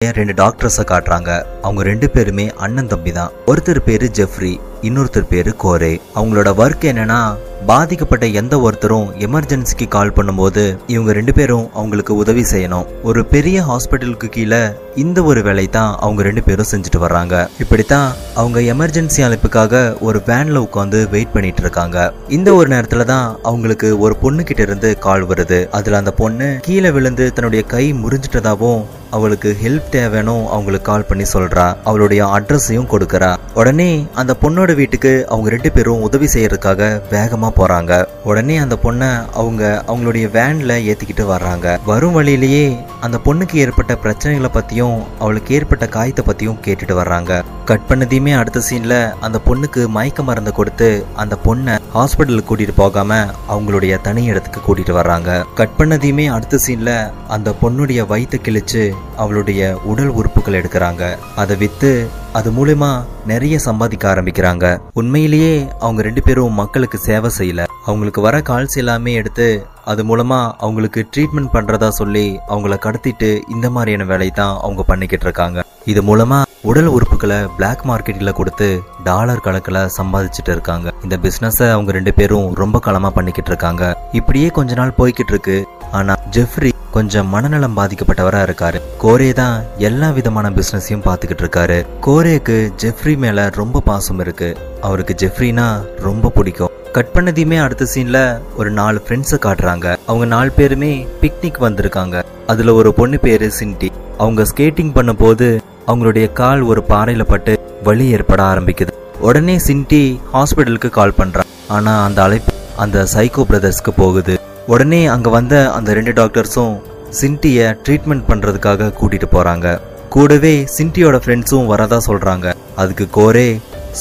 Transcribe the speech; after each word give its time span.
ரெண்டு 0.00 0.34
டாக்டர்ஸை 0.34 0.82
காட்டுறாங்க? 0.84 1.30
அவங்க 1.62 1.82
ரெண்டு 1.82 2.06
பேருமே 2.10 2.44
அண்ணன் 2.56 2.86
தம்பி 2.86 3.12
தான் 3.12 3.32
ஒருத்தர் 3.46 3.80
பேரு 3.84 4.06
ஜெஃப்ரி 4.18 4.50
இன்னொருத்தர் 4.82 5.30
பேரு 5.30 5.54
கோரே. 5.62 6.00
அவங்களோட 6.14 6.48
ஒர்க் 6.62 6.88
என்னன்னா 6.92 7.20
பாதிக்கப்பட்ட 7.66 8.26
எந்த 8.26 8.60
ஒருத்தரும் 8.60 9.12
எமர்ஜென்சிக்கு 9.18 9.88
கால் 9.88 10.12
பண்ணும்போது 10.12 10.78
இவங்க 10.86 11.12
ரெண்டு 11.12 11.32
பேரும் 11.32 11.70
அவங்களுக்கு 11.74 12.16
உதவி 12.16 12.40
செய்யணும். 12.40 12.86
ஒரு 13.02 13.24
பெரிய 13.24 13.62
ஹாஸ்பிட்டலுக்கு 13.62 14.28
கீழே 14.28 14.60
இந்த 14.94 15.22
ஒரு 15.22 15.42
வேலை 15.42 15.66
தான் 15.66 15.96
அவங்க 16.00 16.22
ரெண்டு 16.22 16.42
பேரும் 16.42 16.70
செஞ்சுட்டு 16.70 17.00
வர்றாங்க. 17.00 17.48
இப்படித்தான் 17.60 18.12
அவங்க 18.34 18.60
எமர்ஜென்சி 18.60 19.16
அழைப்புக்காக 19.16 20.00
ஒரு 20.00 20.22
வேன்ல 20.26 20.66
உட்காந்து 20.66 21.10
வெயிட் 21.10 21.32
பண்ணிட்டு 21.32 21.62
இருக்காங்க. 21.62 22.12
இந்த 22.28 22.54
ஒரு 22.54 22.76
நேரத்துல 22.76 23.04
தான் 23.04 23.36
அவங்களுக்கு 23.42 23.98
ஒரு 23.98 24.16
பொண்ணு 24.16 24.42
கிட்ட 24.42 24.62
இருந்து 24.62 24.98
கால் 24.98 25.26
வருது. 25.26 25.68
அதுல 25.68 25.96
அந்த 25.96 26.10
பொண்ணு 26.10 26.58
கீழே 26.62 26.90
விழுந்து 26.90 27.32
தன்னுடைய 27.32 27.64
கை 27.64 27.94
முறிஞ்சிட்டதாவும் 27.94 28.84
அவளுக்கு 29.10 29.56
ஹெல்ப் 29.64 29.92
தேவைன்னு 29.92 30.46
அவங்களுக்கு 30.48 30.90
கால் 30.90 31.04
பண்ணி 31.04 31.24
சொல்றா. 31.32 31.76
அவளுடைய 31.84 32.24
அட்ரஸையும் 32.24 32.90
கொடுக்கறா. 32.94 33.36
உடனே 33.54 34.06
அந்த 34.14 34.36
பொண்ணோட 34.42 34.67
வீட்டுக்கு 34.74 35.26
அவங்க 35.28 35.50
ரெண்டு 35.50 35.72
பேரும் 35.72 36.00
உதவி 36.00 36.28
செய்யறதுக்காக 36.32 37.02
வேகமா 37.10 37.50
போறாங்க. 37.56 38.04
உடனே 38.24 38.56
அந்த 38.56 38.78
பொண்ணை 38.82 39.24
அவங்க 39.32 39.84
அவங்களுடைய 39.86 40.26
வேன்ல 40.36 40.72
ஏத்திக்கிட்டு 40.90 41.24
வர்றாங்க. 41.34 41.78
வரும் 41.84 42.12
வழியிலேயே 42.12 42.76
அந்த 43.00 43.20
பொண்ணுக்கு 43.24 43.54
ஏற்பட்ட 43.54 43.98
பிரச்சனைகளை 44.02 44.50
பத்தியும் 44.54 45.02
அவளுக்கு 45.18 45.54
ஏற்பட்ட 45.54 45.86
காயத்தை 45.86 46.24
பத்தியும் 46.24 46.60
கேட்டுட்டு 46.64 46.94
வர்றாங்க. 47.00 47.42
கட் 47.64 47.86
பண்ணதையுமே 47.88 48.36
அடுத்த 48.36 48.62
சீன்ல 48.70 49.12
அந்த 49.20 49.40
பொண்ணுக்கு 49.46 49.86
மயக்க 49.86 50.22
மருந்து 50.22 50.52
கொடுத்து 50.52 51.04
அந்த 51.14 51.38
பொண்ணை 51.44 51.78
ஹாஸ்பிட்டலுக்கு 51.94 52.48
கூட்டிட்டு 52.50 52.72
போகாம 52.74 53.24
அவங்களுடைய 53.48 54.00
தனி 54.00 54.24
இடத்துக்கு 54.24 54.60
கூட்டிட்டு 54.66 54.96
வர்றாங்க. 55.00 55.44
கட் 55.54 55.76
பண்ணதையுமே 55.78 56.26
அடுத்த 56.26 56.58
சீன்ல 56.66 57.12
அந்த 57.28 57.54
பொண்ணுடைய 57.62 58.06
வயிற்று 58.06 58.40
கிழிச்சு 58.44 58.92
அவளுடைய 59.16 59.80
உடல் 59.84 60.08
உறுப்புகள் 60.08 60.60
எடுக்கிறாங்க. 60.62 61.16
அதை 61.36 61.56
வித்து 61.56 62.08
அது 62.32 62.50
மூலயமா 62.50 63.04
நிறைய 63.26 63.58
சம்பாதிக்க 63.58 64.14
ஆரம்பிக்கிறாங்க. 64.14 64.80
உண்மையிலேயே 64.92 65.68
அவங்க 65.80 66.02
ரெண்டு 66.02 66.22
பேரும் 66.22 66.52
மக்களுக்கு 66.52 66.98
சேவை 66.98 67.30
செய்யல. 67.38 67.64
அவங்களுக்கு 67.84 68.20
வர 68.20 68.38
கால்ஸ் 68.38 68.76
எல்லாமே 68.76 69.12
எடுத்து 69.12 69.66
அது 69.84 70.04
மூலமா 70.04 70.52
அவங்களுக்கு 70.58 71.06
ட்ரீட்மெண்ட் 71.16 71.52
பண்றதா 71.52 71.88
சொல்லி 71.88 72.38
அவங்கள 72.48 72.76
கடத்திட்டு 72.86 73.40
இந்த 73.48 73.70
மாதிரியான 73.70 74.04
வேலையை 74.04 74.34
தான் 74.34 74.56
அவங்க 74.56 74.82
பண்ணிக்கிட்டு 74.82 75.24
இருக்காங்க. 75.24 75.64
இது 75.90 76.00
மூலமா 76.02 76.38
உடல் 76.62 76.88
உறுப்புகளை 76.94 77.36
பிளாக் 77.56 77.82
மார்க்கெட்டில் 77.88 78.34
கொடுத்து 78.38 78.66
டாலர் 79.04 79.40
கணக்கில் 79.40 79.78
சம்பாதிச்சுட்டு 79.96 80.52
இருக்காங்க. 80.54 80.92
இந்த 81.02 81.16
பிஸ்னஸை 81.22 81.70
அவங்க 81.74 81.92
ரெண்டு 81.96 82.12
பேரும் 82.14 82.48
ரொம்ப 82.54 82.78
காலமாக 82.78 83.14
பண்ணிக்கிட்டு 83.14 83.50
இருக்காங்க. 83.50 83.96
இப்படியே 84.12 84.48
கொஞ்ச 84.48 84.74
நாள் 84.74 84.92
போய்கிட்டு 84.98 85.32
இருக்கு. 85.34 85.56
ஆனால் 85.92 86.20
ஜெஃப்ரி 86.36 86.72
கொஞ்சம் 86.90 87.28
மனநலம் 87.28 87.76
பாதிக்கப்பட்டவராக 87.76 88.48
இருக்காரு. 88.48 88.80
கோரே 89.04 89.32
தான் 89.32 89.64
எல்லா 89.88 90.10
விதமான 90.10 90.50
பிஸ்னஸையும் 90.50 91.06
பார்த்துக்கிட்டு 91.08 91.44
இருக்காரு. 91.46 91.78
கோரேக்கு 92.06 92.58
ஜெஃப்ரி 92.84 93.16
மேலே 93.24 93.44
ரொம்ப 93.60 93.80
பாசம் 93.80 94.18
இருக்கு. 94.18 94.50
அவருக்கு 94.80 95.14
ஜெஃப்ரினா 95.24 95.68
ரொம்ப 96.08 96.28
பிடிக்கும். 96.28 96.74
கட் 96.96 97.14
பண்ணதையுமே 97.14 97.60
அடுத்த 97.62 97.86
சீன்ல 97.94 98.18
ஒரு 98.56 98.70
நாலு 98.70 99.00
ஃப்ரெண்ட்ஸை 99.06 99.38
காட்டுறாங்க. 99.46 99.96
அவங்க 100.06 100.26
நாலு 100.34 100.50
பேருமே 100.50 101.06
பிக்னிக் 101.22 101.64
வந்திருக்காங்க. 101.66 102.18
அதுல 102.52 102.74
ஒரு 102.80 102.90
பொண்ணு 102.98 103.18
பேரு 103.24 103.46
சிண்டி. 103.58 103.88
அவங்க 104.24 104.42
ஸ்கேட்டிங் 104.50 104.92
பண்ணும்போது 104.98 105.46
அவங்களுடைய 105.86 106.26
கால் 106.40 106.62
ஒரு 106.70 106.80
பாறையில 106.88 107.24
பட்டு 107.32 107.52
வலி 107.86 108.06
ஏற்பட 108.16 108.42
ஆரம்பிக்குது. 108.42 108.92
உடனே 109.20 109.56
சிண்டி 109.66 110.02
ஹாஸ்பிட்டலுக்கு 110.34 110.88
கால் 110.98 111.18
பண்றான் 111.18 111.50
ஆனா 111.68 111.92
அந்த 112.04 112.18
அழைப்பு 112.22 112.52
அந்த 112.84 113.06
சைக்கோ 113.14 113.44
பிரதர்ஸ்க்கு 113.50 113.92
போகுது. 113.96 114.34
உடனே 114.66 115.02
அங்க 115.06 115.28
வந்த 115.30 115.54
அந்த 115.72 115.92
ரெண்டு 115.98 116.12
டாக்டர்ஸும் 116.12 116.74
சிண்டிய 117.20 117.58
ட்ரீட்மெண்ட் 117.84 118.28
பண்றதுக்காக 118.30 118.90
கூட்டிட்டு 119.00 119.28
போறாங்க. 119.32 119.66
கூடவே 120.14 120.54
சிண்டியோட 120.76 121.16
ஃப்ரெண்ட்ஸும் 121.22 121.70
வரதா 121.72 121.98
சொல்றாங்க. 122.06 122.48
அதுக்கு 122.76 123.06
கோரே 123.16 123.48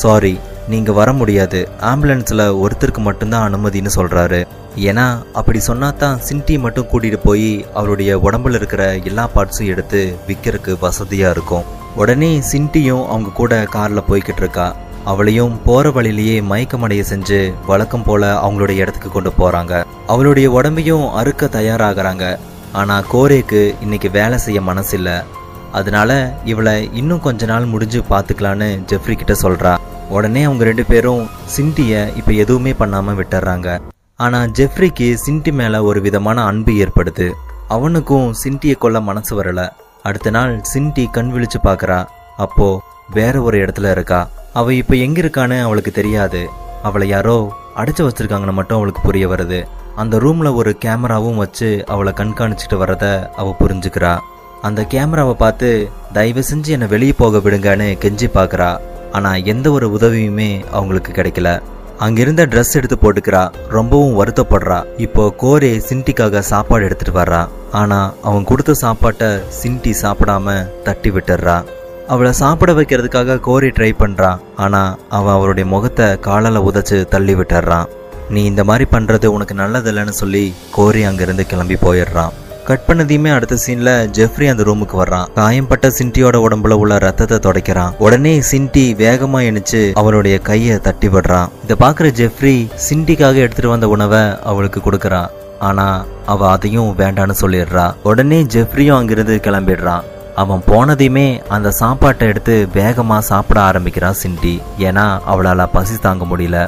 சாரி 0.02 0.34
நீங்க 0.70 0.92
வர 0.92 1.10
முடியாது. 1.14 1.60
ஆம்புலன்ஸ்ல 1.82 2.44
ஒருத்தருக்கு 2.64 3.02
மட்டும்தான் 3.08 3.46
அனுமதின்னு 3.48 3.92
சொல்றாரு. 3.96 4.40
ஏன்னா 4.78 5.26
அப்படி 5.34 5.60
சொன்னா 5.60 5.92
தான் 5.92 6.20
சிண்டி 6.30 6.60
மட்டும் 6.60 6.88
கூட்டிட்டு 6.92 7.20
போய் 7.24 7.66
அவருடைய 7.74 8.18
உடம்புல 8.18 8.54
இருக்கிற 8.54 8.96
எல்லா 8.98 9.30
பார்ட்ஸும் 9.36 9.66
எடுத்து 9.66 10.16
விற்கிறதுக்கு 10.28 10.74
வசதியா 10.82 11.30
இருக்கும். 11.30 11.64
உடனே 11.96 12.42
சிண்டியும் 12.52 13.08
அவங்க 13.08 13.30
கூட 13.30 13.64
கார்ல 13.64 14.04
போய்கிட்டு 14.08 14.38
இருக்கா. 14.38 14.76
அவளையும் 15.06 15.62
போற 15.64 15.92
வழியிலேயே 15.92 16.42
மயக்கமடைய 16.42 17.04
செஞ்சு 17.10 17.54
வழக்கம் 17.66 18.04
போல 18.04 18.34
அவங்களுடைய 18.36 18.76
இடத்துக்கு 18.76 19.10
கொண்டு 19.10 19.32
போறாங்க. 19.38 19.86
அவளுடைய 20.08 20.52
உடம்பையும் 20.52 21.12
அறுக்க 21.12 21.46
தயாராகிறாங்க. 21.46 22.38
ஆனா 22.74 23.04
கோரேக்கு 23.14 23.76
இன்னைக்கு 23.82 24.12
வேலை 24.12 24.38
செய்ய 24.38 24.62
மனசில்ல. 24.62 25.24
அதனால 25.72 26.40
இவளை 26.46 26.90
இன்னும் 26.94 27.20
கொஞ்ச 27.20 27.46
நாள் 27.46 27.66
முடிஞ்சு 27.66 28.04
பாத்துக்கலான்னு 28.10 28.82
ஜெஃப்ரி 28.88 29.14
கிட்ட 29.14 29.34
சொல்றா. 29.42 29.78
உடனே 30.10 30.44
அவங்க 30.44 30.64
ரெண்டு 30.64 30.86
பேரும் 30.86 31.30
சிண்டிய 31.58 32.16
இப்ப 32.16 32.32
எதுவுமே 32.32 32.72
பண்ணாம 32.72 33.16
விட்டுறாங்க. 33.16 33.80
ஆனா 34.18 34.44
ஜெஃப்ரிக்கு 34.44 35.18
சிண்டி 35.26 35.52
மேல 35.52 35.84
ஒரு 35.84 36.02
விதமான 36.02 36.46
அன்பு 36.46 36.72
ஏற்படுது. 36.72 37.32
அவனுக்கும் 37.68 38.36
சிண்டியை 38.44 38.78
கொல்ல 38.78 39.02
மனசு 39.02 39.44
வரல. 39.44 39.70
அடுத்த 40.04 40.30
நாள் 40.30 40.62
சிண்டி 40.74 41.10
கண் 41.10 41.32
விழிச்சு 41.36 41.66
பாக்குறா. 41.66 42.06
அப்போ 42.38 42.82
வேற 43.14 43.42
ஒரு 43.42 43.66
இடத்துல 43.66 43.92
இருக்கா. 43.92 44.30
அவ 44.54 44.74
இப்ப 44.74 44.96
எங்க 44.96 45.22
இருக்கான்னு 45.22 45.62
அவளுக்கு 45.62 45.92
தெரியாது. 45.92 46.50
அவளை 46.84 47.08
யாரோ 47.08 47.54
அடைச்சு 47.76 48.10
வச்சிருக்காங்கன்னு 48.10 48.52
மட்டும் 48.52 48.78
அவளுக்கு 48.78 49.02
புரிய 49.02 49.30
வருது. 49.30 49.68
அந்த 49.96 50.18
ரூம்ல 50.18 50.56
ஒரு 50.56 50.78
கேமராவும் 50.86 51.36
வச்சு 51.36 51.84
அவளை 51.88 52.14
கண்காணிச்சுட்டு 52.16 52.78
வரத 52.78 53.32
அவ 53.36 53.56
புரிஞ்சுக்கிறா. 53.60 54.18
அந்த 54.62 54.84
கேமராவை 54.84 55.34
பார்த்து 55.34 55.90
தயவு 56.14 56.44
செஞ்சு 56.54 56.66
என்னை 56.66 56.88
வெளியே 56.88 57.14
போக 57.18 57.38
விடுங்கன்னு 57.38 57.98
கெஞ்சி 58.02 58.30
பார்க்கறா 58.34 58.80
ஆனா 59.12 59.36
எந்த 59.36 59.72
ஒரு 59.72 59.90
உதவியுமே 59.90 60.70
அவங்களுக்கு 60.72 61.12
கிடைக்கல. 61.12 61.62
அங்கிருந்த 62.00 62.46
ட்ரெஸ் 62.46 62.74
எடுத்து 62.74 62.98
போட்டுக்கிறா. 63.04 63.52
ரொம்பவும் 63.70 64.18
வருத்தப்படுறா. 64.20 64.84
இப்போ 64.98 65.34
கோரே 65.42 65.72
சிண்டிக்காக 65.90 66.40
சாப்பாடு 66.40 66.86
எடுத்துட்டு 66.86 67.20
வர்றா. 67.20 67.48
ஆனா 67.72 68.14
அவன் 68.22 68.44
கொடுத்த 68.44 68.74
சாப்பாட்டை 68.74 69.28
சிண்டி 69.62 69.94
சாப்பிடாம 70.02 70.56
தட்டி 70.84 71.12
விட்டுறா. 71.12 71.64
அவளை 72.08 72.32
சாப்பிட 72.32 72.72
வைக்கிறதுக்காக 72.72 73.40
கோரி 73.40 73.68
ட்ரை 73.68 73.92
பண்றான் 74.02 74.40
ஆனா 74.56 74.98
அவன் 75.10 75.34
அவருடைய 75.34 75.70
முகத்தை 75.70 76.06
காலால 76.06 76.62
உதச்சு 76.70 77.06
தள்ளி 77.06 77.36
விட்டுறான். 77.36 77.88
நீ 78.30 78.44
இந்த 78.44 78.64
மாதிரி 78.64 78.86
பண்றது 78.92 79.26
உனக்கு 79.26 79.56
நல்லதில்லைன்னு 79.56 80.16
சொல்லி 80.22 80.54
கோரி 80.72 81.04
அங்கிருந்து 81.04 81.46
கிளம்பி 81.46 81.76
போயிடுறான். 81.76 82.34
கட் 82.68 82.86
பண்ணதையுமே 82.88 83.34
அடுத்த 83.34 83.58
சீன்ல 83.66 83.90
ஜெஃப்ரி 84.18 84.50
அந்த 84.50 84.64
ரூமுக்கு 84.64 84.96
வர்றான். 85.02 85.34
காயம்பட்ட 85.34 85.88
சிண்டியோட 85.88 86.38
உடம்புல 86.46 86.74
உள்ள 86.74 86.98
ரத்தத்தை 86.98 87.38
துடைக்கிறான். 87.38 87.94
உடனே 87.98 88.40
சிண்டி 88.40 88.84
வேகமா 89.04 89.40
எணிச்சு 89.50 89.94
அவளுடைய 89.94 90.40
கையை 90.40 90.80
தட்டி 90.80 91.08
விடுறான். 91.08 91.50
இதை 91.64 91.76
பாக்குற 91.80 92.10
ஜெஃப்ரி 92.22 92.68
சிண்டிக்காக 92.90 93.36
எடுத்துட்டு 93.36 93.70
வந்த 93.70 93.88
உணவை 93.88 94.40
அவளுக்கு 94.44 94.80
கொடுக்கறான். 94.80 95.28
ஆனா 95.60 96.06
அவ 96.26 96.50
அதையும் 96.50 96.96
வேண்டான்னு 96.98 97.36
சொல்லிடுறா. 97.42 97.94
உடனே 98.04 98.44
ஜெஃப்ரியும் 98.44 98.96
அங்கிருந்து 98.96 99.40
கிளம்பிடுறான். 99.44 100.02
அவன் 100.36 100.64
போனதையுமே 100.68 101.42
அந்த 101.48 101.72
சாப்பாட்டை 101.72 102.28
எடுத்து 102.28 102.68
வேகமா 102.74 103.20
சாப்பிட 103.20 103.62
ஆரம்பிக்கிறான் 103.62 104.22
சிண்டி. 104.24 104.62
ஏன்னா 104.80 105.20
அவளால 105.34 105.68
பசி 105.74 105.96
தாங்க 106.02 106.26
முடியல. 106.26 106.68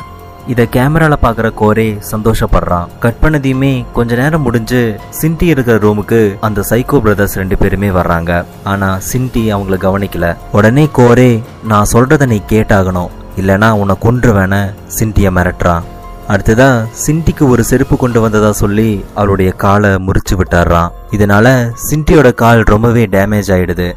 இத 0.50 0.68
கேமரால 0.72 1.14
பாக்குற 1.24 1.52
கோரே 1.62 2.02
சந்தோஷப்படுறான். 2.12 2.88
கட் 3.00 3.20
பண்ணதையுமே 3.22 3.86
கொஞ்ச 3.94 4.16
நேரம் 4.16 4.42
முடிஞ்சு 4.42 5.00
சிண்டி 5.22 5.44
இருக்கிற 5.44 5.78
ரூமுக்கு 5.78 6.38
அந்த 6.40 6.64
சைக்கோ 6.70 7.00
பிரதர்ஸ் 7.00 7.36
ரெண்டு 7.36 7.58
பேருமே 7.58 7.90
வர்றாங்க. 7.90 8.46
ஆனா 8.64 9.00
சிண்டி 9.12 9.56
அவங்கள 9.56 9.78
கவனிக்கல. 9.78 10.38
உடனே 10.52 10.90
கோரே 10.96 11.44
நான் 11.64 11.86
சொல்றத 11.94 12.28
நீ 12.28 12.42
கேட்டாகணும். 12.50 13.08
இல்லனா 13.38 13.70
உன்னை 13.70 13.96
கொன்றுவேன 14.02 14.74
சிண்டிய 15.00 15.32
மிரட்டுறான். 15.32 15.82
அடுத்ததா 16.28 16.86
சிண்டிக்கு 17.08 17.48
ஒரு 17.48 17.64
செருப்பு 17.64 17.98
கொண்டு 17.98 18.22
வந்ததா 18.22 18.52
சொல்லி 18.52 19.06
அவளுடைய 19.16 19.52
காலை 19.52 19.90
முறிச்சு 19.90 20.36
விட்டுறான். 20.36 20.92
இதனால 21.12 21.72
சிண்டியோட 21.90 22.34
கால் 22.34 22.64
ரொம்பவே 22.64 23.06
டேமேஜ் 23.06 23.52
ஆயிடுது. 23.56 23.94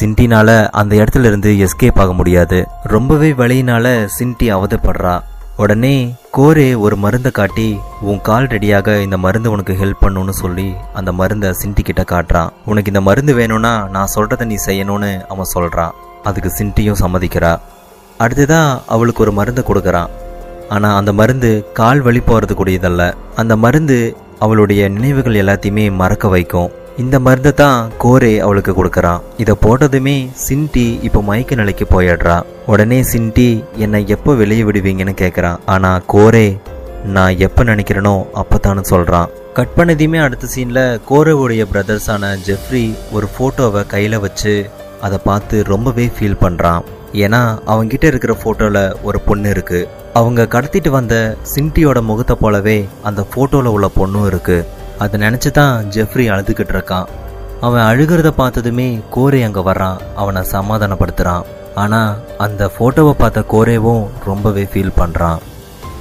சிண்டினால 0.00 0.68
அந்த 0.68 0.96
இடத்துல 0.96 1.24
இருந்து 1.24 1.50
எஸ்கேப் 1.50 1.98
ஆக 1.98 2.12
முடியாது. 2.12 2.66
ரொம்பவே 2.82 3.32
வழியினால 3.32 4.08
சிண்டி 4.18 4.54
அவதப்படுறா. 4.56 5.20
உடனே 5.56 6.14
கோரே 6.36 6.78
ஒரு 6.78 6.96
மருந்தை 6.96 7.30
காட்டி 7.32 7.78
உன் 8.00 8.20
கால் 8.20 8.46
ரெடியாக 8.46 9.02
இந்த 9.02 9.18
மருந்து 9.18 9.50
உனக்கு 9.50 9.72
ஹெல்ப் 9.72 10.02
பண்ணுன்னு 10.02 10.30
சொல்லி 10.30 10.74
அந்த 10.94 11.12
மருந்தை 11.12 11.50
சிண்டி 11.50 11.80
கிட்ட 11.80 12.02
காட்டுறான். 12.02 12.48
உனக்கு 12.64 12.86
இந்த 12.86 13.00
மருந்து 13.00 13.34
வேணும்னா 13.34 13.88
நான் 13.88 14.12
சொல்றத 14.14 14.44
நீ 14.44 14.54
செய்யணும்னு 14.66 15.24
அவன் 15.26 15.52
சொல்றான். 15.54 15.90
அதுக்கு 16.22 16.52
சிண்டியும் 16.58 17.00
சம்மதிக்கிறா. 17.00 17.60
அடுத்ததா 18.18 18.80
அவளுக்கு 18.86 19.22
ஒரு 19.22 19.32
மருந்தை 19.32 19.64
கொடுக்கறான். 19.64 20.06
ஆனா 20.68 20.96
அந்த 20.96 21.12
மருந்து 21.12 21.70
கால் 21.72 22.00
வலி 22.00 22.18
போறதுக்குரியதல்ல. 22.18 23.14
அந்த 23.36 23.56
மருந்து 23.56 24.16
அவளுடைய 24.38 24.88
நினைவுகள் 24.88 25.34
எல்லாத்தையுமே 25.34 25.92
மறக்க 25.92 26.28
வைக்கும். 26.28 26.70
இந்த 26.98 27.18
மருந்தை 27.18 27.52
தான் 27.52 27.92
கோரே 27.98 28.38
அவளுக்கு 28.38 28.72
கொடுக்குறான் 28.72 29.20
இதை 29.36 29.54
போட்டதுமே 29.62 30.14
சிண்டி 30.48 30.98
இப்போ 31.02 31.22
மயக்க 31.22 31.54
நிலைக்கு 31.54 31.86
போயிடுறா. 31.90 32.36
உடனே 32.66 33.02
சிண்டி 33.02 33.48
என்னை 33.76 34.06
எப்போ 34.06 34.34
வெளியே 34.34 34.62
விடுவீங்கன்னு 34.62 35.14
கேட்குறான் 35.14 35.58
ஆனால் 35.64 36.02
கோரே 36.06 36.46
நான் 37.04 37.38
எப்போ 37.38 37.64
நினைக்கிறேனோ 37.64 38.14
அப்போதான்னு 38.34 38.80
சொல்கிறான் 38.80 39.28
கட் 39.54 39.76
பண்ணதையுமே 39.76 40.18
அடுத்த 40.18 40.46
சீனில் 40.46 40.98
கோரவுடைய 41.08 41.66
பிரதர்ஸான 41.72 42.36
ஜெஃப்ரி 42.46 42.84
ஒரு 43.12 43.28
ஃபோட்டோவை 43.36 43.86
கையில் 43.86 44.18
வச்சு 44.18 44.54
அதை 45.00 45.18
பார்த்து 45.24 45.62
ரொம்பவே 45.64 46.10
ஃபீல் 46.16 46.42
பண்ணுறான் 46.42 46.82
ஏன்னா 47.12 47.42
அவங்கிட்ட 47.66 48.04
இருக்கிற 48.04 48.36
ஃபோட்டோவில் 48.42 48.94
ஒரு 49.02 49.20
பொண்ணு 49.20 49.50
இருக்குது 49.50 49.88
அவங்க 50.12 50.46
கடத்திட்டு 50.46 50.88
வந்த 50.88 51.14
சிண்டியோட 51.54 52.02
முகத்தை 52.02 52.36
போலவே 52.40 52.78
அந்த 53.02 53.26
ஃபோட்டோவில் 53.30 53.66
உள்ள 53.66 53.90
பொண்ணும் 53.96 54.26
இருக்குது 54.26 54.66
அதை 55.04 55.16
நினச்சி 55.24 55.50
தான் 55.58 55.76
ஜெஃப்ரி 55.94 56.24
அழுதுகிட்டு 56.34 56.74
இருக்கான். 56.76 57.08
அவன் 57.66 57.86
அழுகிறத 57.90 58.30
பார்த்ததுமே 58.40 58.88
கோரே 59.14 59.40
அங்கே 59.46 59.62
வர்றான். 59.68 60.00
அவனை 60.22 60.42
சமாதானப்படுத்துகிறான் 60.54 61.46
ஆனால் 61.82 62.18
அந்த 62.44 62.70
ஃபோட்டோவை 62.74 63.14
பார்த்த 63.22 63.40
கோரேவும் 63.54 64.04
ரொம்பவே 64.28 64.64
ஃபீல் 64.72 64.98
பண்ணுறான் 65.00 65.40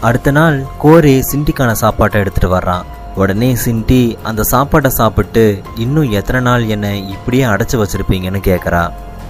அடுத்த 0.08 0.32
நாள் 0.38 0.58
கோரே 0.84 1.16
சிண்டிக்கான 1.30 1.72
சாப்பாட்டை 1.84 2.18
எடுத்துகிட்டு 2.24 2.56
வர்றான். 2.58 2.86
உடனே 3.22 3.50
சிண்டி 3.64 4.00
அந்த 4.30 4.42
சாப்பாட்டை 4.52 4.90
சாப்பிட்டு 5.00 5.44
இன்னும் 5.84 6.14
எத்தனை 6.20 6.40
நாள் 6.48 6.64
என்னை 6.76 6.94
இப்படியே 7.14 7.44
அடைச்சி 7.52 7.76
வச்சுருப்பீங்கன்னு 7.82 8.42
கேட்குறா 8.50 8.84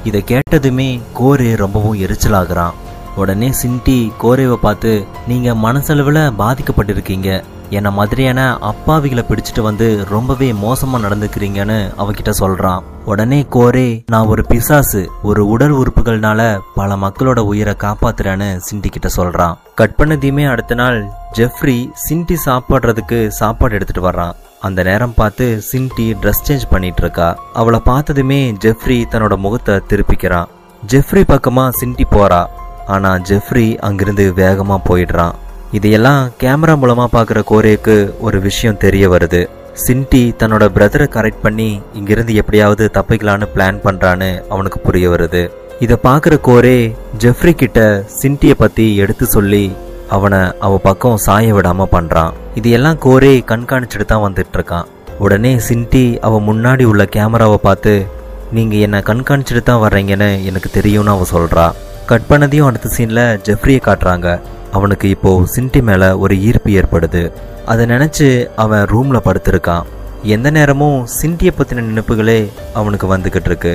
இதை 0.10 0.22
கேட்டதுமே 0.32 0.90
கோரே 1.20 1.52
ரொம்பவும் 1.64 2.00
எரிச்சலாகிறான். 2.06 2.78
உடனே 3.22 3.50
சிண்டி 3.62 4.00
கோரேவை 4.24 4.58
பார்த்து 4.66 4.94
நீங்கள் 5.30 5.62
மனசளவில் 5.66 6.24
பாதிக்கப்பட்டிருக்கீங்க. 6.42 7.30
என்ன 7.70 7.92
மாதிரியான 7.92 8.58
அப்பாவிகளை 8.62 9.24
பிடிச்சிட்டு 9.24 9.62
வந்து 9.62 10.06
ரொம்பவே 10.10 10.52
மோசமா 10.52 10.98
நடந்துக்கிறீங்கன்னு 10.98 11.94
அவகிட்ட 11.98 12.34
சொல்றான். 12.40 12.82
உடனே 13.06 13.46
கோரே 13.52 14.04
நான் 14.08 14.26
ஒரு 14.26 14.46
பிசாசு 14.46 15.12
ஒரு 15.24 15.48
உடல் 15.48 15.74
உறுப்புகள்னால 15.74 16.60
பல 16.76 16.96
மக்களோட 16.96 17.40
உயிரை 17.40 17.76
காப்பாத்துறேன்னு 17.78 18.62
சிண்டி 18.72 18.88
கிட்ட 18.88 19.10
சொல்றான். 19.18 19.58
கட் 19.76 19.94
பண்ணதையுமே 19.98 20.50
அடுத்த 20.50 20.76
நாள் 20.76 21.10
ஜெஃப்ரி 21.34 21.92
சிண்டி 22.10 22.36
சாப்பிட்றதுக்கு 22.46 23.28
சாப்பாடு 23.28 23.74
எடுத்துட்டு 23.74 24.12
வர்றான். 24.12 24.34
அந்த 24.60 24.84
நேரம் 24.84 25.14
பார்த்து 25.14 25.62
சிண்டி 25.72 26.14
ட்ரெஸ் 26.22 26.44
சேஞ்ச் 26.48 26.62
பண்ணிட்டு 26.70 27.02
இருக்கா. 27.02 27.38
அவளை 27.54 27.80
பார்த்ததுமே 27.80 28.52
ஜெஃப்ரி 28.52 29.04
தன்னோட 29.12 29.38
முகத்தை 29.38 29.76
திருப்பிக்கிறான். 29.76 30.46
ஜெஃப்ரி 30.88 31.24
பக்கமா 31.28 31.72
சிண்டி 31.82 32.04
போறா. 32.12 32.46
ஆனா 32.88 33.16
ஜெஃப்ரி 33.16 33.78
அங்கிருந்து 33.78 34.34
வேகமா 34.36 34.78
போயிடுறான். 34.90 35.32
இதையெல்லாம் 35.72 36.32
கேமரா 36.42 36.74
மூலமா 36.82 37.06
பார்க்குற 37.12 37.40
கோரேக்கு 37.52 38.14
ஒரு 38.20 38.42
விஷயம் 38.42 38.78
தெரிய 38.78 39.10
வருது. 39.10 39.48
சிண்டி 39.88 40.22
தன்னோட 40.42 40.64
பிரதரை 40.76 41.08
கரெக்ட் 41.16 41.42
பண்ணி 41.42 41.82
இங்கிருந்து 41.94 42.36
எப்படியாவது 42.36 42.90
தப்பிக்கலான்னு 42.94 43.48
பிளான் 43.56 43.80
பண்றான்னு 43.86 44.44
அவனுக்கு 44.50 44.80
புரிய 44.80 45.10
வருது. 45.10 45.50
இதை 45.80 45.98
பார்க்குற 46.04 46.36
கோரே 46.48 46.96
ஜெஃப்ரி 47.18 47.52
கிட்ட 47.52 48.04
சிண்டியை 48.22 48.54
பத்தி 48.58 48.96
எடுத்து 48.96 49.26
சொல்லி 49.26 49.76
அவனை 50.10 50.40
அவ 50.60 50.78
பக்கம் 50.78 51.18
சாய 51.18 51.54
விடாம 51.54 51.88
பண்றான். 51.92 52.34
இதையெல்லாம் 52.56 53.00
கோரே 53.06 53.34
கண்காணிச்சுட்டு 53.52 54.06
தான் 54.06 54.26
வந்துட்டு 54.28 54.56
இருக்கான். 54.58 54.86
உடனே 55.20 55.56
சிண்டி 55.56 56.20
அவ 56.20 56.40
முன்னாடி 56.40 56.84
உள்ள 56.84 57.06
கேமராவை 57.06 57.58
பார்த்து 57.58 58.06
நீங்க 58.52 58.76
என்ன 58.76 58.98
கண்காணிச்சுட்டு 59.00 59.64
தான் 59.64 59.84
வர்றீங்கன்னு 59.86 60.44
எனக்கு 60.44 60.70
தெரியும்னு 60.70 61.12
அவ 61.12 61.26
சொல்றா. 61.32 61.74
கட் 62.06 62.30
பண்ணதையும் 62.30 62.66
அடுத்த 62.66 62.90
சீன்ல 62.98 63.42
ஜெஃப்ரியை 63.50 63.82
காட்டுறாங்க. 63.86 64.40
அவனுக்கு 64.76 65.08
இப்போ 65.10 65.32
சிண்டி 65.56 65.82
மேல 65.90 66.04
ஒரு 66.24 66.36
ஈர்ப்பு 66.48 66.70
ஏற்படுது. 66.80 67.24
அதை 67.66 67.84
நினைச்சு 67.86 68.28
அவன் 68.56 68.88
ரூம்ல 68.94 69.20
படுத்திருக்கான். 69.26 69.88
எந்த 70.36 70.50
நேரமும் 70.50 71.00
சிண்டியை 71.18 71.52
பத்தின 71.58 71.84
நினைப்புகளே 71.90 72.40
அவனுக்கு 72.74 73.08
வந்துகிட்டு 73.18 73.50
இருக்கு. 73.52 73.74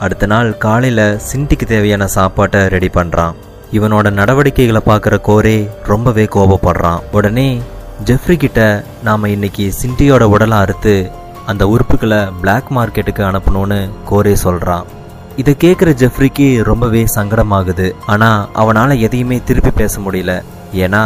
அடுத்த 0.00 0.26
நாள் 0.26 0.50
காலையில 0.64 1.00
சிண்டிக்கு 1.28 1.66
தேவையான 1.72 2.06
சாப்பாட்டை 2.06 2.60
ரெடி 2.74 2.90
பண்றான். 2.94 3.34
இவனோட 3.72 4.06
நடவடிக்கைகளை 4.20 4.80
பார்க்குற 4.86 5.16
கோரே 5.28 5.56
ரொம்பவே 5.84 6.24
கோபப்படுறான். 6.24 7.02
உடனே 7.12 7.48
ஜெஃப்ரி 8.04 8.36
கிட்ட 8.36 8.60
நாம 9.04 9.28
இன்னைக்கு 9.28 9.66
சிண்டியோட 9.80 10.22
உடலை 10.34 10.58
அறுத்து 10.58 10.94
அந்த 11.46 11.64
உறுப்புகளை 11.74 12.20
பிளாக் 12.40 12.72
மார்க்கெட்டுக்கு 12.76 13.22
அனுப்பணும்னு 13.28 13.80
கோரே 14.10 14.34
சொல்றான். 14.44 14.88
இதை 15.40 15.52
கேட்குற 15.64 15.90
ஜெஃப்ரிக்கு 16.02 16.46
ரொம்பவே 16.68 17.02
சங்கடமாகுது. 17.16 17.88
ஆனால் 18.12 18.46
அவனால் 18.62 19.02
எதையுமே 19.06 19.38
திருப்பி 19.48 19.72
பேச 19.80 20.00
முடியல. 20.06 20.32
ஏன்னா 20.84 21.02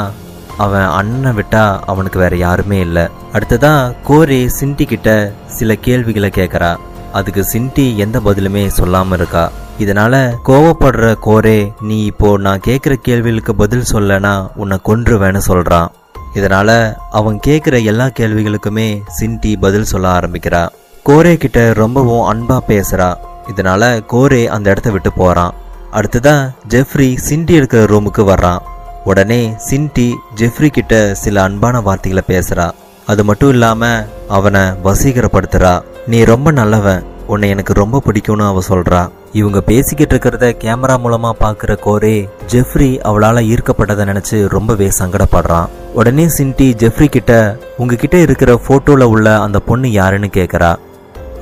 அவன் 0.65 0.89
அண்ணனை 0.99 1.31
விட்டா 1.39 1.65
அவனுக்கு 1.93 2.19
வேற 2.23 2.35
யாருமே 2.43 2.79
இல்லை. 2.87 3.05
அடுத்ததா 3.37 3.73
கோரே 4.09 4.41
சிண்டி 4.59 4.85
கிட்ட 4.93 5.09
சில 5.57 5.75
கேள்விகளை 5.87 6.31
கேட்குறா 6.39 6.73
அதுக்கு 7.19 7.43
சிண்டி 7.53 7.85
எந்த 8.05 8.19
பதிலுமே 8.27 8.63
சொல்லாம 8.79 9.19
இருக்கா. 9.19 9.45
இதனால 9.83 10.15
கோவப்படுற 10.49 11.11
கோரே 11.27 11.59
நீ 11.89 11.99
இப்போ 12.11 12.29
நான் 12.47 12.65
கேட்குற 12.67 12.95
கேள்விகளுக்கு 13.09 13.55
பதில் 13.63 13.91
சொல்லனா 13.93 14.35
உன்னை 14.63 14.79
கொன்றுவேன்னு 14.89 15.43
சொல்றான் 15.51 15.93
இதனால 16.39 16.71
அவன் 17.19 17.37
கேட்குற 17.47 17.77
எல்லா 17.91 18.07
கேள்விகளுக்குமே 18.19 18.89
சிண்டி 19.19 19.53
பதில் 19.67 19.91
சொல்ல 19.93 20.09
ஆரம்பிக்கிறா. 20.19 20.63
கோரே 21.07 21.35
கிட்ட 21.45 21.61
ரொம்பவும் 21.83 22.27
அன்பா 22.33 22.59
பேசுறா. 22.71 23.09
இதனால 23.53 24.03
கோரே 24.13 24.47
அந்த 24.47 24.71
இடத்த 24.71 24.91
விட்டு 24.91 25.13
போறான். 25.13 25.55
அடுத்ததா 25.93 26.51
ஜெஃப்ரி 26.69 27.17
சிண்டி 27.29 27.51
இருக்கிற 27.51 27.83
ரூமுக்கு 27.85 28.23
வர்றான். 28.31 28.59
உடனே 29.05 29.55
சிண்டி 29.71 30.15
ஜெஃப்ரி 30.37 30.69
கிட்ட 30.69 31.15
சில 31.15 31.43
அன்பான 31.43 31.81
வார்த்தைகளை 31.81 32.23
பேசுறா. 32.29 32.71
அது 33.07 33.25
மட்டும் 33.25 33.49
இல்லாம 33.49 34.05
அவனை 34.29 34.61
வசீகரப்படுத்துறா. 34.61 35.83
நீ 36.07 36.25
ரொம்ப 36.25 36.51
நல்லவன். 36.51 37.05
உன்னை 37.27 37.49
எனக்கு 37.49 37.73
ரொம்ப 37.73 38.03
பிடிக்கும்னு 38.07 38.47
அவ 38.47 38.63
சொல்றா. 38.69 39.11
இவங்க 39.33 39.61
பேசிக்கிட்டு 39.61 40.17
இருக்கிறத 40.17 40.49
கேமரா 40.63 40.97
மூலமா 41.05 41.31
பாக்குற 41.41 41.77
கோரே 41.85 42.29
ஜெஃப்ரி 42.53 42.89
அவளால 43.11 43.41
ஈர்க்கப்பட்டதை 43.53 44.05
நினைச்சு 44.11 44.49
ரொம்பவே 44.49 44.89
சங்கடப்படுறான். 44.99 45.69
உடனே 45.95 46.25
சிண்டி 46.25 46.69
ஜெஃப்ரி 46.83 47.07
கிட்ட 47.07 47.59
உங்ககிட்ட 47.77 48.17
இருக்கிற 48.17 48.61
போட்டோல 48.69 49.03
உள்ள 49.03 49.41
அந்த 49.41 49.61
பொண்ணு 49.61 49.93
யாருன்னு 49.93 50.27
கேக்குறா. 50.27 50.77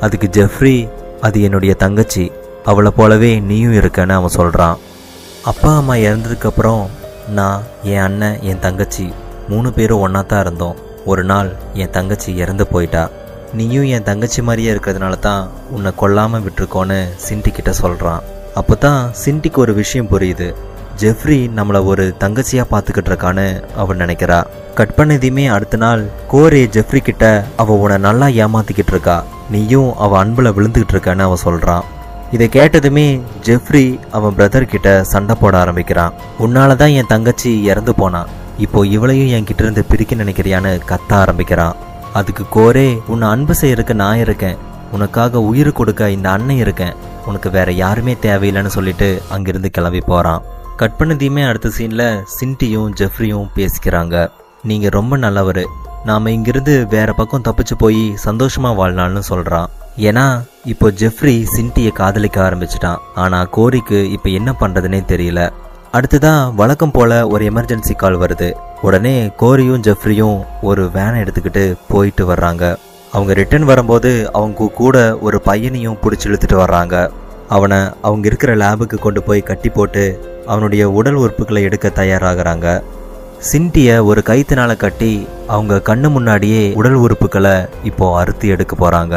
அதுக்கு 0.01 0.29
ஜெஃப்ரி 0.33 0.89
அது 1.27 1.39
என்னுடைய 1.47 1.73
தங்கச்சி. 1.85 2.25
அவளை 2.71 2.91
போலவே 2.99 3.33
நீயும் 3.51 3.79
இருக்கன்னு 3.81 4.15
அவன் 4.19 4.37
சொல்கிறான் 4.39 4.79
அப்பா 5.51 5.71
அம்மா 5.81 5.95
இறந்ததுக்கப்புறம் 6.07 6.83
நான் 7.39 7.63
என் 7.93 8.05
அண்ணன் 8.07 8.41
என் 8.51 8.63
தங்கச்சி 8.67 9.07
மூணு 9.51 9.69
பேரும் 9.77 10.03
ஒன்றா 10.05 10.23
தான் 10.33 10.43
இருந்தோம். 10.45 10.79
ஒரு 11.11 11.23
நாள் 11.31 11.51
என் 11.83 11.95
தங்கச்சி 11.97 12.31
இறந்து 12.43 12.65
போயிட்டா. 12.73 13.05
நீயும் 13.59 13.89
என் 13.95 14.07
தங்கச்சி 14.09 14.41
மாதிரியே 14.49 14.71
இருக்கிறதுனால 14.73 15.15
தான் 15.27 15.43
உன்னை 15.77 15.91
கொல்லாமல் 16.03 16.45
விட்டுருக்கோன்னு 16.45 16.99
சிண்டி 17.25 17.51
கிட்ட 17.57 17.73
சொல்கிறான் 17.81 18.23
அப்போ 18.61 18.75
தான் 18.85 19.03
சிண்டிக்கு 19.23 19.59
ஒரு 19.65 19.73
விஷயம் 19.81 20.11
புரியுது. 20.13 20.49
ஜெஃப்ரி 21.03 21.39
நம்மளை 21.59 21.81
ஒரு 21.91 22.05
தங்கச்சியாக 22.23 22.71
பார்த்துக்கிட்டு 22.73 23.11
இருக்கான்னு 23.13 23.47
அவன் 23.83 24.03
நினைக்கிறா. 24.05 24.39
கட் 24.79 24.97
பண்ணதையுமே 24.99 25.45
அடுத்த 25.55 25.77
நாள் 25.85 26.03
கோரே 26.33 26.63
ஜெஃப்ரி 26.77 27.01
கிட்ட 27.09 27.27
அவள் 27.63 27.81
உன்னை 27.85 27.99
நல்லா 28.09 28.27
ஏமாத்திக்கிட்டு 28.45 28.95
இருக்கா. 28.95 29.17
நீயும் 29.55 29.91
அவள் 30.05 30.21
அன்பில் 30.23 30.55
விழுந்துகிட்டு 30.57 30.95
இருக்கன்னு 30.95 31.27
அவன் 31.29 31.45
சொல்கிறான் 31.47 31.87
இதை 32.35 32.47
கேட்டதுமே 32.57 33.07
ஜெஃப்ரி 33.47 33.87
அவன் 34.17 34.37
பிரதர்கிட்ட 34.39 34.91
சண்டை 35.13 35.35
போட 35.41 35.55
ஆரம்பிக்கிறான். 35.63 36.15
உன்னால 36.45 36.77
தான் 36.83 36.95
என் 36.99 37.11
தங்கச்சி 37.15 37.51
இறந்து 37.71 37.95
போனான் 38.01 38.31
இப்போ 38.65 38.81
இவளையும் 38.97 39.33
என்கிட்ட 39.37 39.65
இருந்து 39.65 39.83
பிரிக்க 39.91 40.15
நினைக்கிறியான்னு 40.23 40.73
கத்த 40.91 41.13
ஆரம்பிக்கிறான். 41.23 41.77
அதுக்கு 42.19 42.45
கோரே 42.57 42.89
உன்னை 43.13 43.27
அன்பு 43.35 43.55
செய்யறதுக்கு 43.61 43.95
நான் 44.03 44.23
இருக்கேன். 44.25 44.59
உனக்காக 44.97 45.41
உயிர் 45.51 45.71
கொடுக்க 45.79 46.11
இந்த 46.17 46.29
அண்ணன் 46.37 46.63
இருக்கேன். 46.65 46.97
உனக்கு 47.29 47.49
வேற 47.57 47.69
யாருமே 47.83 48.15
தேவையில்லைன்னு 48.27 48.73
சொல்லிட்டு 48.77 49.09
அங்கிருந்து 49.35 49.71
கிளம்பி 49.77 50.03
போறான். 50.11 50.43
கட் 50.81 50.99
பண்ணதையுமே 50.99 51.43
அடுத்த 51.49 51.71
சீன்ல 51.79 52.05
சிண்டியும் 52.37 52.93
ஜெஃப்ரியும் 53.01 53.53
பேசிக்கிறாங்க. 53.57 54.17
நீங்க 54.71 54.89
ரொம்ப 54.99 55.17
நல்லவர். 55.27 55.65
நாம 56.05 56.31
இங்கிருந்து 56.31 56.87
வேற 56.91 57.13
பக்கம் 57.13 57.43
தப்பிச்சு 57.43 57.75
போய் 57.79 58.15
சந்தோஷமா 58.25 58.71
வாழ்நாள்னு 58.81 59.23
சொல்றான். 59.29 59.67
ஏன்னா 59.97 60.43
இப்போ 60.65 60.91
ஜெஃப்ரி 60.91 61.47
சிண்டியை 61.55 61.93
காதலிக்க 61.93 62.51
ஆரம்பிச்சிட்டான். 62.51 62.97
ஆனா 63.15 63.49
கோரிக்கு 63.57 64.11
இப்போ 64.11 64.31
என்ன 64.31 64.55
பண்றதுனே 64.61 65.01
தெரியல. 65.13 65.51
அடுத்ததா 65.93 66.55
வழக்கம் 66.55 66.91
போல 66.91 67.27
ஒரு 67.27 67.45
எமர்ஜென்சி 67.45 67.95
கால் 67.95 68.19
வருது. 68.19 68.53
உடனே 68.83 69.27
கோரியும் 69.27 69.85
ஜெஃப்ரியும் 69.89 70.45
ஒரு 70.63 70.91
வேனை 70.91 71.21
எடுத்துக்கிட்டு 71.21 71.75
போயிட்டு 71.89 72.35
வர்றாங்க. 72.35 72.77
அவங்க 73.13 73.33
ரிட்டர்ன் 73.33 73.65
வரும்போது 73.65 74.33
அவங்க 74.33 74.67
கூட 74.67 75.19
ஒரு 75.19 75.41
பையனையும் 75.41 75.99
பிடிச்சி 76.03 76.25
இழுத்துட்டு 76.25 76.57
வர்றாங்க. 76.65 77.11
அவனை 77.49 77.79
அவங்க 78.03 78.27
இருக்கிற 78.27 78.57
லேபுக்கு 78.57 78.99
கொண்டு 78.99 79.23
போய் 79.23 79.41
கட்டி 79.41 79.69
போட்டு 79.69 80.05
அவனுடைய 80.47 80.91
உடல் 80.91 81.15
உறுப்புகளை 81.15 81.61
எடுக்க 81.61 81.89
தயாராகிறாங்க. 81.89 82.83
சிண்டிய 83.51 83.89
ஒரு 84.05 84.21
கைத்தினால 84.27 84.73
கட்டி 84.77 85.13
அவங்க 85.55 85.81
கண்ணு 85.89 86.09
முன்னாடியே 86.17 86.61
உடல் 86.81 86.99
உறுப்புகளை 87.05 87.55
இப்போ 87.89 88.07
அறுத்து 88.19 88.47
எடுக்க 88.55 88.75
போறாங்க. 88.77 89.15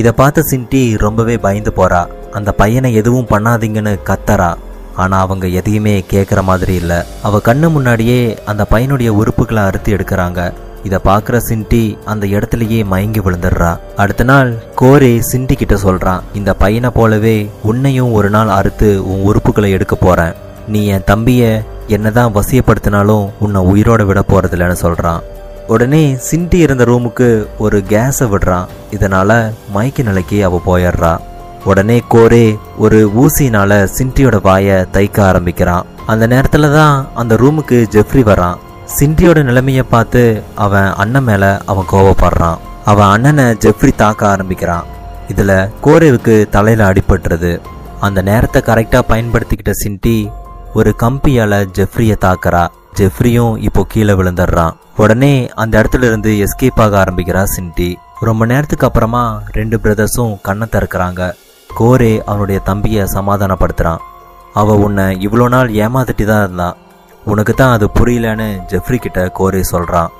இதை 0.00 0.12
பார்த்த 0.12 0.44
சிண்டி 0.50 0.80
ரொம்பவே 0.98 1.36
பயந்து 1.38 1.72
போறா. 1.76 2.00
அந்த 2.32 2.52
பையனை 2.52 2.90
எதுவும் 2.94 3.28
பண்ணாதீங்கன்னு 3.32 3.92
கத்தரா 4.08 4.48
ஆனா 5.02 5.16
அவங்க 5.20 5.46
எதையுமே 5.60 5.94
கேட்குற 6.12 6.42
மாதிரி 6.42 6.74
இல்ல. 6.74 6.92
அவ 7.22 7.40
கண்ணு 7.44 7.70
முன்னாடியே 7.76 8.20
அந்த 8.46 8.66
பையனுடைய 8.70 9.12
உறுப்புகளை 9.20 9.62
அறுத்து 9.68 9.96
எடுக்கிறாங்க. 9.96 10.40
இதை 10.84 10.98
பார்க்குற 11.04 11.36
சிண்டி 11.50 11.84
அந்த 12.04 12.24
இடத்துலயே 12.26 12.80
மயங்கி 12.94 13.20
விழுந்துடுறா. 13.20 13.72
அடுத்த 13.96 14.24
நாள் 14.24 14.50
கோரி 14.74 15.14
சிண்டி 15.32 15.54
கிட்ட 15.54 15.74
சொல்றான் 15.86 16.26
இந்த 16.34 16.50
பையனை 16.64 16.90
போலவே 16.90 17.38
உன்னையும் 17.62 18.12
ஒரு 18.12 18.30
நாள் 18.30 18.56
அறுத்து 18.58 18.90
உன் 19.12 19.24
உறுப்புகளை 19.30 19.70
எடுக்க 19.70 19.96
போறேன். 19.96 20.36
நீ 20.68 20.86
என் 20.86 21.08
தம்பிய 21.12 21.42
என்னதான் 21.86 22.34
வசியப்படுத்தினாலும் 22.34 23.30
உன்னை 23.38 23.60
உயிரோட 23.62 24.04
விட 24.06 24.24
போறதில்லன்னு 24.28 24.76
சொல்றான். 24.82 25.20
உடனே 25.66 26.16
சிண்டி 26.30 26.54
இருந்த 26.54 26.84
ரூமுக்கு 26.84 27.46
ஒரு 27.58 27.84
கேஸை 27.88 28.26
விடுறான். 28.32 28.66
இதனால 28.90 29.52
மயக்க 29.72 30.02
நிலைக்கு 30.02 30.44
அவ 30.44 30.60
போயிடுறா. 30.66 31.18
உடனே 31.64 32.02
கோரே 32.10 32.58
ஒரு 32.78 33.10
ஊசினால 33.16 33.88
சிண்டியோட 33.98 34.38
வாயை 34.42 34.74
தைக்க 34.74 35.20
ஆரம்பிக்கிறான். 35.20 35.86
அந்த 36.06 36.26
நேரத்துல 36.26 36.74
தான் 36.74 37.08
அந்த 37.14 37.34
ரூமுக்கு 37.34 37.86
ஜெஃப்ரி 37.90 38.22
வரான். 38.22 38.56
சிண்டியோட 38.98 39.42
நிலைமைய 39.42 39.82
பார்த்து 39.82 40.42
அவன் 40.54 40.92
அண்ணன் 40.96 41.24
மேல 41.24 41.60
அவன் 41.66 41.84
கோவப்படுறான். 41.92 42.58
அவன் 42.84 43.08
அண்ணனை 43.08 43.44
ஜெஃப்ரி 43.44 43.94
தாக்க 43.96 44.28
ஆரம்பிக்கிறான். 44.28 44.84
இதுல 45.28 45.70
கோரேவுக்கு 45.84 46.48
தலையில 46.48 46.92
அடிபட்டுருது. 46.92 47.60
அந்த 48.00 48.22
நேரத்தை 48.22 48.62
கரெக்டா 48.66 49.00
பயன்படுத்திக்கிட்ட 49.08 49.72
சிண்டி 49.84 50.30
ஒரு 50.76 50.90
கம்பியால 51.02 51.54
ஜெஃப்ரிய 51.76 52.14
தாக்குறா. 52.24 52.62
ஜெஃப்ரியும் 52.98 53.54
இப்போ 53.66 53.82
கீழே 53.92 54.12
விழுந்துடுறான். 54.18 54.74
உடனே 55.02 55.34
அந்த 55.62 55.74
இடத்துல 55.80 56.08
இருந்து 56.10 56.30
எஸ்கேப் 56.44 56.80
ஆக 56.84 56.94
ஆரம்பிக்கிறா 57.02 57.42
சிண்டி. 57.54 57.88
ரொம்ப 58.28 58.42
நேரத்துக்கு 58.52 58.86
அப்புறமா 58.86 59.22
ரெண்டு 59.58 59.76
பிரதர்ஸும் 59.82 60.34
கண்ணை 60.46 60.66
திறக்கிறாங்க. 60.74 61.22
கோரே 61.80 62.12
அவனுடைய 62.30 62.60
தம்பியை 62.68 63.04
சமாதானப்படுத்துறான். 63.14 64.02
அவ 64.60 64.76
உன்னை 64.86 65.06
இவ்வளோ 65.26 65.46
நாள் 65.54 65.70
ஏமாத்திட்டு 65.84 66.26
தான் 66.30 66.44
இருந்தான் 66.44 66.76
உனக்கு 67.32 67.54
தான் 67.54 67.74
அது 67.76 67.86
புரியலன்னு 67.98 68.48
ஜெஃப்ரி 68.72 68.98
கிட்ட 69.04 69.22
கோரே 69.38 69.62
சொல்றான். 69.72 70.12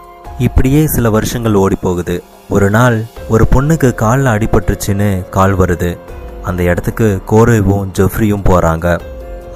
இப்படியே 0.47 0.81
சில 0.95 1.11
வருஷங்கள் 1.17 1.61
ஓடி 1.65 1.77
போகுது. 1.83 2.17
ஒரு 2.55 2.71
நாள் 2.71 2.97
ஒரு 3.35 3.47
பொண்ணுக்கு 3.55 3.91
காலில் 4.03 4.33
அடிபட்டுருச்சுன்னு 4.35 5.11
கால் 5.37 5.57
வருது. 5.59 5.91
அந்த 6.43 6.63
இடத்துக்கு 6.63 7.09
கோரேவும் 7.33 7.87
ஜெஃப்ரியும் 7.99 8.49
போறாங்க. 8.51 8.89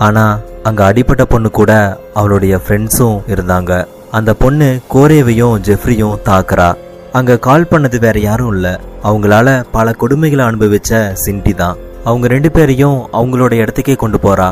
ஆனா 0.06 0.24
அங்க 0.68 0.84
அடிப்பட்ட 0.84 1.24
பொண்ணு 1.24 1.50
கூட 1.50 1.72
அவளுடைய 2.14 2.54
ஃப்ரெண்ட்ஸும் 2.56 3.18
இருந்தாங்க. 3.34 3.72
அந்த 4.10 4.30
பொண்ணு 4.34 4.68
கோரேவையும் 4.94 5.58
ஜெஃப்ரியும் 5.68 6.16
தாக்குறா. 6.28 6.68
அங்க 7.12 7.38
கால் 7.46 7.70
பண்ணது 7.70 7.98
வேற 8.00 8.16
யாரும் 8.20 8.52
இல்ல. 8.52 8.80
அவங்களால 9.04 9.64
பல 9.76 9.94
கொடுமைகளை 10.00 10.44
அனுபவிச்ச 10.50 11.14
சிண்டி 11.24 11.54
தான். 11.54 11.76
அவங்க 12.04 12.26
ரெண்டு 12.28 12.50
பேரையும் 12.50 12.98
அவங்களோட 13.12 13.52
இடத்துக்கே 13.62 13.96
கொண்டு 13.96 14.18
போறா. 14.22 14.48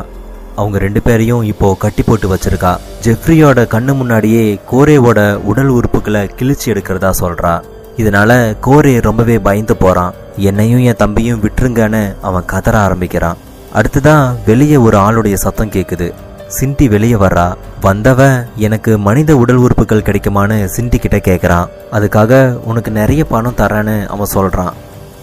அவங்க 0.55 0.77
ரெண்டு 0.77 1.01
பேரையும் 1.01 1.43
இப்போ 1.43 1.75
கட்டி 1.79 2.03
போட்டு 2.03 2.27
வச்சிருக்கா. 2.33 2.77
ஜெஃப்ரியோட 3.03 3.59
கண்ணு 3.75 3.93
முன்னாடியே 3.93 4.59
கோரேவோட 4.71 5.19
உடல் 5.51 5.69
உறுப்புகளை 5.69 6.23
கிழிச்சு 6.39 6.65
எடுக்கிறதா 6.65 7.11
சொல்றா. 7.19 7.53
இதனால 7.97 8.31
கோரே 8.67 9.01
ரொம்பவே 9.01 9.39
பயந்து 9.39 9.75
போறான். 9.75 10.13
என்னையும் 10.49 10.83
என் 10.89 11.01
தம்பியும் 11.03 11.41
விட்டுருங்கன்னு 11.41 12.03
அவன் 12.21 12.49
கதற 12.53 12.79
ஆரம்பிக்கிறான். 12.79 13.39
அடுத்ததான் 13.73 14.35
வெளியே 14.45 14.75
ஒரு 14.75 14.97
ஆளுடைய 14.97 15.33
சத்தம் 15.33 15.69
கேட்குது 15.69 16.13
சிண்டி 16.59 16.89
வெளியே 16.89 17.13
வர்றா. 17.13 17.55
வந்தவ 17.81 18.45
எனக்கு 18.55 18.97
மனித 18.97 19.37
உடல் 19.37 19.55
உறுப்புகள் 19.55 20.01
கிடைக்குமான்னு 20.01 20.69
சிண்டி 20.77 20.97
கிட்ட 20.97 21.17
கேட்குறான் 21.17 21.67
அதுக்காக 21.91 22.53
உனக்கு 22.63 22.91
நிறைய 22.91 23.25
பணம் 23.25 23.57
தரேன்னு 23.57 24.07
அவன் 24.07 24.25
சொல்கிறான் 24.25 24.73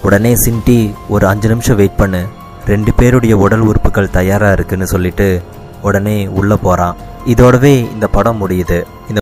உடனே 0.03 0.35
சிண்டி 0.35 0.95
ஒரு 1.09 1.27
அஞ்சு 1.27 1.49
நிமிஷம் 1.49 1.77
வெயிட் 1.77 1.97
பண்ணு. 1.97 2.27
ரெண்டு 2.67 2.95
பேருடைய 2.95 3.37
உடல் 3.37 3.59
உறுப்புகள் 3.59 4.11
தயாராக 4.11 4.53
இருக்குன்னு 4.53 4.87
சொல்லிட்டு 4.87 5.43
உடனே 5.83 6.27
உள்ளே 6.27 6.55
போகிறான் 6.63 6.97
இதோடவே 7.27 7.93
இந்த 7.93 8.07
படம் 8.07 8.41
முடியுது. 8.41 8.83
இந்த 9.09 9.15